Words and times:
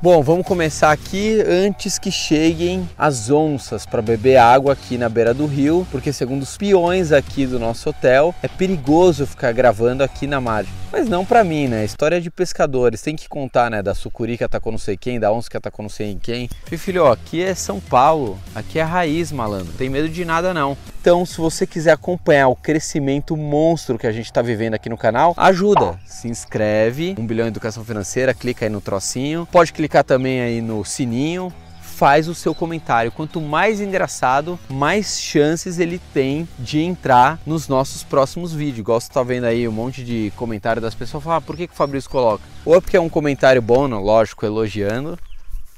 Bom, 0.00 0.22
vamos 0.22 0.46
começar 0.46 0.92
aqui 0.92 1.42
antes 1.44 1.98
que 1.98 2.12
cheguem 2.12 2.88
as 2.96 3.30
onças 3.30 3.84
para 3.84 4.00
beber 4.00 4.36
água 4.36 4.72
aqui 4.72 4.96
na 4.96 5.08
beira 5.08 5.34
do 5.34 5.44
rio, 5.44 5.84
porque 5.90 6.12
segundo 6.12 6.42
os 6.42 6.56
peões 6.56 7.10
aqui 7.10 7.44
do 7.44 7.58
nosso 7.58 7.90
hotel, 7.90 8.32
é 8.40 8.46
perigoso 8.46 9.26
ficar 9.26 9.50
gravando 9.50 10.04
aqui 10.04 10.28
na 10.28 10.40
margem. 10.40 10.72
Mas 10.92 11.08
não 11.08 11.26
para 11.26 11.42
mim, 11.42 11.66
né? 11.66 11.84
História 11.84 12.20
de 12.20 12.30
pescadores, 12.30 13.02
tem 13.02 13.16
que 13.16 13.28
contar, 13.28 13.72
né? 13.72 13.82
Da 13.82 13.92
sucuri 13.92 14.38
que 14.38 14.44
atacou 14.44 14.70
não 14.70 14.78
sei 14.78 14.96
quem, 14.96 15.18
da 15.18 15.32
onça 15.32 15.50
que 15.50 15.56
atacou 15.56 15.82
não 15.82 15.90
sei 15.90 16.16
quem. 16.22 16.48
E 16.70 16.78
filho, 16.78 17.02
ó, 17.02 17.12
aqui 17.12 17.42
é 17.42 17.52
São 17.52 17.80
Paulo, 17.80 18.38
aqui 18.54 18.78
é 18.78 18.82
raiz, 18.82 19.32
malandro. 19.32 19.72
Tem 19.72 19.90
medo 19.90 20.08
de 20.08 20.24
nada 20.24 20.54
não. 20.54 20.76
Então, 21.08 21.24
se 21.24 21.38
você 21.38 21.66
quiser 21.66 21.92
acompanhar 21.92 22.48
o 22.48 22.54
crescimento 22.54 23.34
monstro 23.34 23.96
que 23.96 24.06
a 24.06 24.12
gente 24.12 24.26
está 24.26 24.42
vivendo 24.42 24.74
aqui 24.74 24.90
no 24.90 24.98
canal, 24.98 25.32
ajuda. 25.38 25.98
Se 26.04 26.28
inscreve, 26.28 27.14
1 27.18 27.26
bilhão 27.26 27.46
em 27.46 27.48
educação 27.48 27.82
financeira, 27.82 28.34
clica 28.34 28.66
aí 28.66 28.68
no 28.68 28.82
trocinho. 28.82 29.48
Pode 29.50 29.72
clicar 29.72 30.04
também 30.04 30.42
aí 30.42 30.60
no 30.60 30.84
sininho 30.84 31.50
faz 31.80 32.28
o 32.28 32.34
seu 32.34 32.54
comentário. 32.54 33.10
Quanto 33.10 33.40
mais 33.40 33.80
engraçado, 33.80 34.60
mais 34.68 35.18
chances 35.18 35.78
ele 35.78 35.98
tem 36.12 36.46
de 36.58 36.80
entrar 36.80 37.40
nos 37.46 37.68
nossos 37.68 38.04
próximos 38.04 38.52
vídeos. 38.52 38.86
Você 38.86 39.08
está 39.08 39.22
vendo 39.22 39.44
aí 39.44 39.66
um 39.66 39.72
monte 39.72 40.04
de 40.04 40.30
comentário 40.36 40.80
das 40.80 40.94
pessoas 40.94 41.24
falar, 41.24 41.36
ah, 41.36 41.40
por 41.40 41.56
que, 41.56 41.66
que 41.66 41.72
o 41.72 41.76
Fabrício 41.76 42.10
coloca? 42.10 42.44
Ou 42.66 42.76
é 42.76 42.80
porque 42.82 42.98
é 42.98 43.00
um 43.00 43.08
comentário 43.08 43.62
bom, 43.62 43.86
lógico, 43.86 44.44
elogiando, 44.44 45.18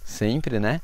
sempre, 0.04 0.58
né? 0.58 0.80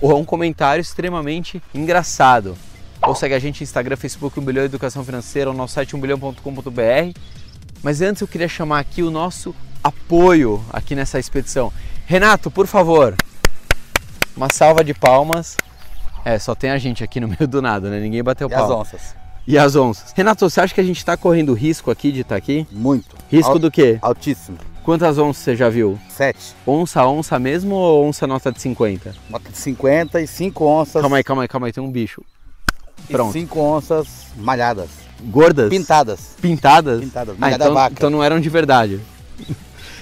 Ou 0.00 0.12
é 0.12 0.14
um 0.14 0.24
comentário 0.24 0.82
extremamente 0.82 1.60
engraçado. 1.74 2.56
Ou 3.02 3.14
segue 3.14 3.34
a 3.34 3.38
gente 3.38 3.60
no 3.60 3.64
Instagram, 3.64 3.96
Facebook 3.96 4.38
1 4.38 4.42
bilhão 4.44 4.64
Educação 4.64 5.04
Financeira, 5.04 5.50
ou 5.50 5.56
no 5.56 5.66
site 5.68 5.94
1bilhão.com.br. 5.96 7.18
Mas 7.82 8.00
antes 8.00 8.22
eu 8.22 8.28
queria 8.28 8.48
chamar 8.48 8.80
aqui 8.80 9.02
o 9.02 9.10
nosso 9.10 9.54
apoio 9.82 10.64
aqui 10.72 10.94
nessa 10.94 11.18
expedição. 11.18 11.72
Renato, 12.06 12.50
por 12.50 12.66
favor, 12.66 13.14
uma 14.36 14.48
salva 14.50 14.82
de 14.82 14.92
palmas. 14.94 15.56
É, 16.24 16.38
só 16.38 16.54
tem 16.54 16.70
a 16.70 16.78
gente 16.78 17.04
aqui 17.04 17.20
no 17.20 17.28
meio 17.28 17.46
do 17.46 17.62
nada, 17.62 17.88
né? 17.88 18.00
Ninguém 18.00 18.22
bateu 18.22 18.48
E 18.48 18.50
palma. 18.50 18.64
as 18.64 18.80
onças? 18.80 19.14
E 19.46 19.56
as 19.56 19.76
onças. 19.76 20.12
Renato, 20.12 20.48
você 20.48 20.60
acha 20.60 20.74
que 20.74 20.80
a 20.80 20.84
gente 20.84 20.98
está 20.98 21.16
correndo 21.16 21.54
risco 21.54 21.90
aqui 21.90 22.10
de 22.10 22.22
estar 22.22 22.34
aqui? 22.34 22.66
Muito. 22.72 23.14
Risco 23.30 23.52
Al- 23.52 23.58
do 23.60 23.70
quê? 23.70 23.98
Altíssimo. 24.02 24.58
Quantas 24.82 25.18
onças 25.18 25.42
você 25.44 25.54
já 25.54 25.68
viu? 25.68 25.96
Sete. 26.08 26.54
Onça, 26.66 27.04
onça 27.06 27.38
mesmo 27.38 27.74
ou 27.76 28.06
onça 28.08 28.26
nota 28.26 28.50
de 28.50 28.60
50? 28.60 29.14
Nota 29.30 29.50
de 29.50 29.56
50 29.58 30.20
e 30.20 30.26
5 30.26 30.64
onças. 30.64 31.00
Calma 31.00 31.16
aí, 31.18 31.24
calma 31.24 31.42
aí, 31.42 31.48
calma 31.48 31.66
aí, 31.68 31.72
tem 31.72 31.82
um 31.82 31.90
bicho. 31.90 32.22
E 33.08 33.12
Pronto. 33.12 33.32
5 33.32 33.60
onças 33.60 34.06
malhadas. 34.36 34.88
Gordas? 35.20 35.70
Pintadas. 35.70 36.20
Pintadas? 36.40 37.00
Pintadas. 37.00 37.36
Ah, 37.40 37.52
então, 37.52 37.74
vaca. 37.74 37.94
então 37.96 38.10
não 38.10 38.22
eram 38.22 38.40
de 38.40 38.48
verdade. 38.48 39.00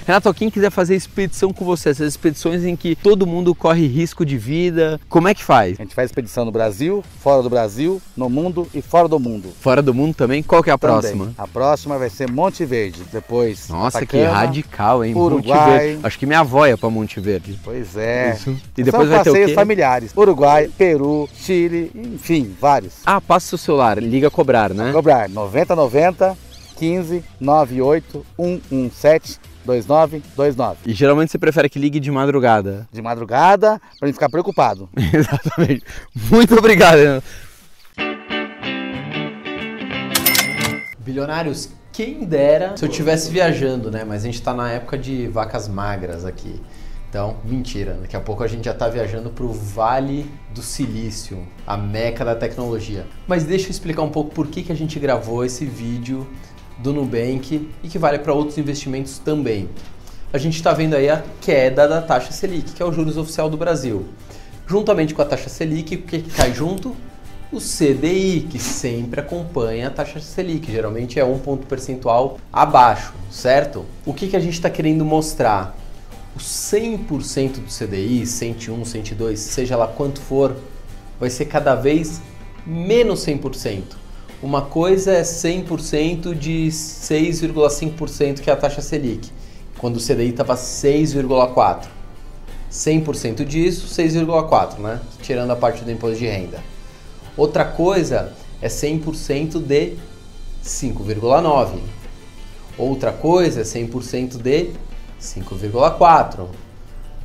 Renato, 0.06 0.34
quem 0.34 0.50
quiser 0.50 0.70
fazer 0.70 0.94
expedição 0.94 1.50
com 1.50 1.64
você, 1.64 1.88
essas 1.88 2.08
expedições 2.08 2.62
em 2.62 2.76
que 2.76 2.94
todo 2.94 3.26
mundo 3.26 3.54
corre 3.54 3.86
risco 3.86 4.24
de 4.24 4.36
vida, 4.36 5.00
como 5.08 5.28
é 5.28 5.34
que 5.34 5.42
faz? 5.42 5.80
A 5.80 5.82
gente 5.82 5.94
faz 5.94 6.10
expedição 6.10 6.44
no 6.44 6.52
Brasil, 6.52 7.02
fora 7.20 7.42
do 7.42 7.48
Brasil, 7.48 8.02
no 8.14 8.28
mundo 8.28 8.68
e 8.74 8.82
fora 8.82 9.08
do 9.08 9.18
mundo. 9.18 9.48
Fora 9.60 9.80
do 9.80 9.94
mundo 9.94 10.14
também? 10.14 10.42
Qual 10.42 10.62
que 10.62 10.68
é 10.68 10.74
a 10.74 10.78
Também. 10.78 11.00
próxima? 11.00 11.32
A 11.38 11.46
próxima 11.48 11.96
vai 11.96 12.10
ser 12.10 12.30
Monte 12.30 12.66
Verde. 12.66 13.02
Depois. 13.10 13.68
Nossa, 13.70 14.04
que 14.04 14.22
radical, 14.22 15.02
hein? 15.02 15.14
Monte 15.14 15.32
Uruguai. 15.32 15.78
Verde. 15.78 16.00
Acho 16.06 16.18
que 16.18 16.26
minha 16.26 16.40
avó 16.40 16.66
ia 16.66 16.76
pra 16.76 16.90
Monte 16.90 17.18
Verde. 17.18 17.58
Pois 17.64 17.96
é. 17.96 18.34
Isso. 18.34 18.54
E 18.76 18.82
depois 18.82 19.08
São 19.08 19.16
vai 19.16 19.24
ter 19.24 19.30
o 19.30 19.32
passeios 19.32 19.50
quê? 19.50 19.54
familiares. 19.54 20.12
Uruguai, 20.14 20.70
Peru, 20.76 21.26
Chile, 21.34 21.90
enfim, 21.94 22.54
vários. 22.60 22.96
Ah, 23.06 23.22
passa 23.22 23.46
o 23.46 23.48
seu 23.50 23.58
celular, 23.58 24.02
liga 24.02 24.28
a 24.28 24.30
cobrar, 24.30 24.74
né? 24.74 24.92
Cobrar 24.92 25.30
9090 25.30 26.36
15 26.76 27.24
98 27.40 28.26
117 28.36 29.38
2929. 29.64 30.78
E 30.86 30.92
geralmente 30.92 31.30
você 31.30 31.38
prefere 31.38 31.68
que 31.68 31.78
ligue 31.78 31.98
de 31.98 32.10
madrugada. 32.10 32.86
De 32.92 33.00
madrugada, 33.00 33.80
pra 33.98 34.06
gente 34.06 34.14
ficar 34.14 34.28
preocupado. 34.28 34.88
Exatamente. 35.12 35.84
Muito 36.30 36.54
obrigado. 36.56 37.22
Bilionários, 40.98 41.70
quem 41.92 42.24
dera 42.24 42.76
se 42.76 42.84
eu 42.84 42.88
estivesse 42.88 43.30
viajando, 43.30 43.90
né? 43.90 44.04
Mas 44.04 44.22
a 44.22 44.26
gente 44.26 44.42
tá 44.42 44.52
na 44.54 44.70
época 44.70 44.98
de 44.98 45.28
vacas 45.28 45.68
magras 45.68 46.24
aqui. 46.24 46.60
Então, 47.14 47.36
mentira. 47.44 47.96
Daqui 48.00 48.16
a 48.16 48.20
pouco 48.20 48.42
a 48.42 48.48
gente 48.48 48.64
já 48.64 48.74
tá 48.74 48.88
viajando 48.88 49.30
pro 49.30 49.52
Vale 49.52 50.28
do 50.52 50.60
Silício, 50.60 51.46
a 51.64 51.76
meca 51.76 52.24
da 52.24 52.34
tecnologia. 52.34 53.06
Mas 53.28 53.44
deixa 53.44 53.66
eu 53.66 53.70
explicar 53.70 54.02
um 54.02 54.10
pouco 54.10 54.34
por 54.34 54.48
que, 54.48 54.64
que 54.64 54.72
a 54.72 54.74
gente 54.74 54.98
gravou 54.98 55.44
esse 55.44 55.64
vídeo 55.64 56.26
do 56.78 56.92
Nubank 56.92 57.70
e 57.82 57.88
que 57.88 57.98
vale 57.98 58.18
para 58.18 58.32
outros 58.32 58.58
investimentos 58.58 59.18
também. 59.18 59.68
A 60.32 60.38
gente 60.38 60.56
está 60.56 60.72
vendo 60.72 60.94
aí 60.94 61.08
a 61.08 61.22
queda 61.40 61.86
da 61.86 62.02
taxa 62.02 62.32
Selic, 62.32 62.72
que 62.72 62.82
é 62.82 62.84
o 62.84 62.92
juros 62.92 63.16
oficial 63.16 63.48
do 63.48 63.56
Brasil. 63.56 64.04
Juntamente 64.66 65.14
com 65.14 65.22
a 65.22 65.24
taxa 65.24 65.48
Selic, 65.48 65.94
o 65.94 66.02
que, 66.02 66.22
cai 66.22 66.52
junto? 66.52 66.96
O 67.52 67.58
CDI, 67.58 68.48
que 68.50 68.58
sempre 68.58 69.20
acompanha 69.20 69.86
a 69.86 69.90
taxa 69.90 70.18
Selic, 70.18 70.72
geralmente 70.72 71.20
é 71.20 71.24
um 71.24 71.38
ponto 71.38 71.66
percentual 71.66 72.38
abaixo, 72.52 73.14
certo? 73.30 73.84
O 74.04 74.12
que, 74.12 74.26
que 74.26 74.36
a 74.36 74.40
gente 74.40 74.54
está 74.54 74.68
querendo 74.68 75.04
mostrar? 75.04 75.76
O 76.34 76.40
100% 76.40 77.60
do 77.60 77.86
CDI, 77.86 78.26
101, 78.26 78.84
102, 78.84 79.38
seja 79.38 79.76
lá 79.76 79.86
quanto 79.86 80.20
for, 80.20 80.56
vai 81.20 81.30
ser 81.30 81.44
cada 81.44 81.76
vez 81.76 82.20
menos 82.66 83.24
100%. 83.24 83.82
Uma 84.44 84.60
coisa 84.60 85.10
é 85.10 85.22
100% 85.22 86.34
de 86.34 86.66
6,5% 86.68 88.42
que 88.42 88.50
é 88.50 88.52
a 88.52 88.56
taxa 88.56 88.82
Selic, 88.82 89.30
quando 89.78 89.96
o 89.96 89.98
CDI 89.98 90.28
estava 90.28 90.54
6,4%. 90.54 91.86
100% 92.70 93.42
disso, 93.42 93.86
6,4%, 93.86 94.80
né? 94.80 95.00
Tirando 95.22 95.50
a 95.50 95.56
parte 95.56 95.82
do 95.82 95.90
imposto 95.90 96.18
de 96.18 96.26
renda. 96.26 96.62
Outra 97.38 97.64
coisa 97.64 98.34
é 98.60 98.68
100% 98.68 99.62
de 99.62 99.96
5,9%. 100.62 101.78
Outra 102.76 103.12
coisa 103.12 103.62
é 103.62 103.64
100% 103.64 104.42
de 104.42 104.72
5,4%. 105.18 106.48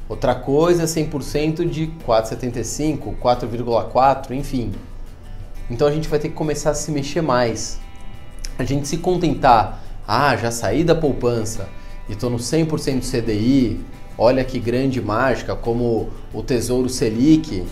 Outra 0.08 0.36
coisa 0.36 0.84
é 0.84 0.86
100% 0.86 1.70
de 1.70 1.88
4,75%, 2.08 3.18
4,4%, 3.22 4.32
enfim. 4.32 4.72
Então 5.70 5.88
a 5.88 5.92
gente 5.92 6.08
vai 6.08 6.20
ter 6.20 6.30
que 6.30 6.36
começar 6.36 6.72
a 6.72 6.74
se 6.74 6.92
mexer 6.92 7.22
mais. 7.22 7.80
A 8.58 8.64
gente 8.64 8.88
se 8.88 8.98
contentar, 8.98 9.84
ah, 10.08 10.36
já 10.36 10.52
saí 10.52 10.84
da 10.84 10.96
poupança 10.96 11.70
e 12.08 12.14
estou 12.14 12.30
no 12.30 12.38
100% 12.38 13.00
do 13.00 13.06
CDI, 13.06 13.80
olha 14.18 14.44
que 14.44 14.60
grande 14.60 15.00
mágica, 15.00 15.56
como 15.56 16.10
o 16.34 16.42
Tesouro 16.42 16.90
Selic, 16.90 17.66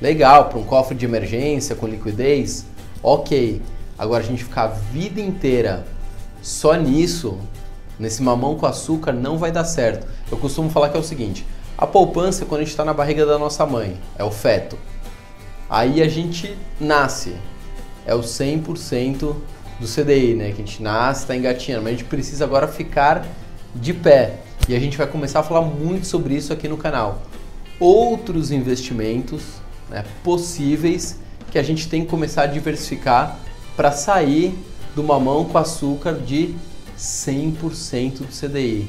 legal, 0.00 0.48
para 0.48 0.58
um 0.58 0.64
cofre 0.64 0.96
de 0.96 1.04
emergência 1.04 1.76
com 1.76 1.86
liquidez, 1.86 2.66
ok. 3.02 3.62
Agora 3.96 4.22
a 4.22 4.26
gente 4.26 4.44
ficar 4.44 4.64
a 4.64 4.66
vida 4.68 5.20
inteira 5.20 5.86
só 6.42 6.74
nisso, 6.74 7.38
nesse 7.98 8.22
mamão 8.22 8.56
com 8.56 8.66
açúcar, 8.66 9.12
não 9.12 9.38
vai 9.38 9.50
dar 9.50 9.64
certo. 9.64 10.06
Eu 10.30 10.36
costumo 10.36 10.70
falar 10.70 10.88
que 10.88 10.96
é 10.96 11.00
o 11.00 11.04
seguinte, 11.04 11.46
a 11.76 11.86
poupança 11.86 12.42
é 12.42 12.46
quando 12.46 12.60
a 12.60 12.64
gente 12.64 12.72
está 12.72 12.84
na 12.84 12.92
barriga 12.92 13.24
da 13.24 13.38
nossa 13.38 13.64
mãe, 13.64 13.96
é 14.18 14.24
o 14.24 14.30
feto. 14.30 14.76
Aí 15.68 16.02
a 16.02 16.08
gente 16.08 16.56
nasce, 16.80 17.34
é 18.06 18.14
o 18.14 18.20
100% 18.20 19.36
do 19.78 19.86
CDI, 19.86 20.34
né? 20.34 20.46
Que 20.46 20.62
a 20.62 20.64
gente 20.64 20.82
nasce, 20.82 21.22
está 21.22 21.36
engatinhando, 21.36 21.84
mas 21.84 21.94
a 21.94 21.96
gente 21.96 22.08
precisa 22.08 22.44
agora 22.44 22.66
ficar 22.66 23.26
de 23.74 23.92
pé. 23.92 24.40
E 24.68 24.74
a 24.74 24.80
gente 24.80 24.96
vai 24.96 25.06
começar 25.06 25.40
a 25.40 25.42
falar 25.42 25.62
muito 25.62 26.06
sobre 26.06 26.34
isso 26.34 26.52
aqui 26.52 26.68
no 26.68 26.76
canal. 26.76 27.22
Outros 27.78 28.50
investimentos 28.50 29.42
né, 29.88 30.04
possíveis 30.24 31.18
que 31.50 31.58
a 31.58 31.62
gente 31.62 31.88
tem 31.88 32.02
que 32.04 32.10
começar 32.10 32.42
a 32.42 32.46
diversificar 32.46 33.38
para 33.76 33.92
sair 33.92 34.58
do 34.94 35.02
mamão 35.02 35.44
com 35.44 35.56
açúcar 35.56 36.14
de 36.14 36.54
100% 36.98 38.18
do 38.18 38.26
CDI. 38.26 38.88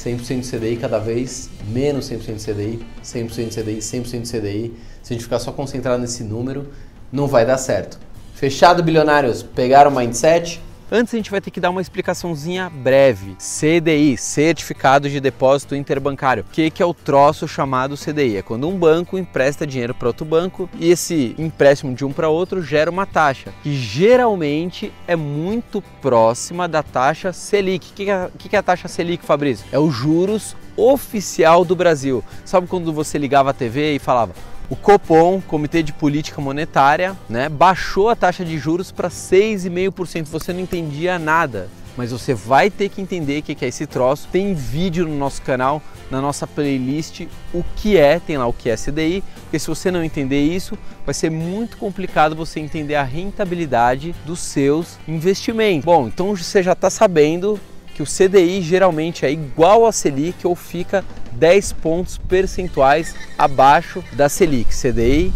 100% 0.00 0.40
de 0.40 0.50
CDI 0.50 0.76
cada 0.76 0.98
vez 0.98 1.50
menos 1.68 2.10
100% 2.10 2.36
de 2.36 2.44
CDI, 2.44 2.86
100% 3.04 3.48
de 3.48 3.62
CDI, 3.62 3.78
100% 3.78 4.22
de 4.22 4.30
CDI. 4.30 4.74
Se 5.02 5.12
a 5.12 5.14
gente 5.14 5.24
ficar 5.24 5.38
só 5.38 5.52
concentrado 5.52 6.00
nesse 6.00 6.24
número, 6.24 6.68
não 7.12 7.26
vai 7.26 7.44
dar 7.44 7.58
certo. 7.58 7.98
Fechado, 8.34 8.82
bilionários? 8.82 9.42
Pegaram 9.42 9.90
o 9.90 9.94
mindset? 9.94 10.62
Antes 10.92 11.14
a 11.14 11.16
gente 11.16 11.30
vai 11.30 11.40
ter 11.40 11.52
que 11.52 11.60
dar 11.60 11.70
uma 11.70 11.80
explicaçãozinha 11.80 12.68
breve. 12.68 13.36
CDI, 13.36 14.16
Certificado 14.16 15.08
de 15.08 15.20
Depósito 15.20 15.76
Interbancário. 15.76 16.42
O 16.42 16.52
que, 16.52 16.68
que 16.68 16.82
é 16.82 16.86
o 16.86 16.92
troço 16.92 17.46
chamado 17.46 17.96
CDI? 17.96 18.38
É 18.38 18.42
quando 18.42 18.68
um 18.68 18.76
banco 18.76 19.16
empresta 19.16 19.64
dinheiro 19.64 19.94
para 19.94 20.08
outro 20.08 20.24
banco 20.24 20.68
e 20.80 20.90
esse 20.90 21.32
empréstimo 21.38 21.94
de 21.94 22.04
um 22.04 22.12
para 22.12 22.28
outro 22.28 22.60
gera 22.60 22.90
uma 22.90 23.06
taxa, 23.06 23.54
que 23.62 23.72
geralmente 23.72 24.92
é 25.06 25.14
muito 25.14 25.80
próxima 26.02 26.66
da 26.66 26.82
taxa 26.82 27.32
Selic. 27.32 27.92
O 27.92 27.94
que, 27.94 28.10
é, 28.10 28.28
que, 28.36 28.48
que 28.48 28.56
é 28.56 28.58
a 28.58 28.62
taxa 28.62 28.88
Selic, 28.88 29.24
Fabrício? 29.24 29.66
É 29.70 29.78
o 29.78 29.92
juros 29.92 30.56
oficial 30.76 31.64
do 31.64 31.76
Brasil. 31.76 32.24
Sabe 32.44 32.66
quando 32.66 32.92
você 32.92 33.16
ligava 33.16 33.50
a 33.50 33.54
TV 33.54 33.94
e 33.94 33.98
falava 34.00 34.34
o 34.70 34.76
Copom, 34.76 35.40
Comitê 35.40 35.82
de 35.82 35.92
Política 35.92 36.40
Monetária, 36.40 37.16
né, 37.28 37.48
baixou 37.48 38.08
a 38.08 38.14
taxa 38.14 38.44
de 38.44 38.56
juros 38.56 38.92
para 38.92 39.08
6,5%. 39.10 40.28
Você 40.28 40.52
não 40.52 40.60
entendia 40.60 41.18
nada. 41.18 41.68
mas 41.96 42.12
você 42.12 42.32
vai 42.32 42.70
ter 42.70 42.88
que 42.88 43.02
entender 43.02 43.40
o 43.40 43.42
que 43.42 43.62
é 43.64 43.68
esse 43.68 43.84
troço. 43.84 44.28
Tem 44.30 44.54
vídeo 44.54 45.06
no 45.06 45.18
nosso 45.18 45.42
canal, 45.42 45.82
na 46.10 46.20
nossa 46.20 46.46
playlist, 46.46 47.26
o 47.52 47.64
que 47.76 47.98
é, 47.98 48.18
tem 48.20 48.38
lá 48.38 48.46
o 48.46 48.52
que 48.52 48.70
é 48.70 48.76
CDI, 48.76 49.22
porque 49.42 49.58
se 49.58 49.66
você 49.66 49.90
não 49.90 50.02
entender 50.02 50.40
isso, 50.40 50.78
vai 51.04 51.12
ser 51.12 51.30
muito 51.30 51.76
complicado 51.76 52.36
você 52.36 52.60
entender 52.60 52.94
a 52.94 53.02
rentabilidade 53.02 54.14
dos 54.24 54.38
seus 54.38 54.98
investimentos. 55.06 55.84
Bom, 55.84 56.06
então 56.06 56.34
você 56.34 56.62
já 56.62 56.72
está 56.72 56.88
sabendo 56.88 57.60
que 57.94 58.02
o 58.02 58.06
CDI 58.06 58.62
geralmente 58.62 59.26
é 59.26 59.30
igual 59.30 59.84
a 59.84 59.92
Selic 59.92 60.46
ou 60.46 60.54
fica 60.56 61.04
10 61.32 61.72
pontos 61.74 62.18
percentuais 62.18 63.14
abaixo 63.38 64.02
da 64.12 64.28
Selic. 64.28 64.70
CDI 64.74 65.32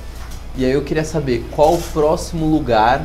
E 0.56 0.64
aí 0.64 0.72
eu 0.72 0.82
queria 0.82 1.04
saber 1.04 1.44
qual 1.50 1.74
o 1.74 1.82
próximo 1.92 2.46
lugar 2.46 3.04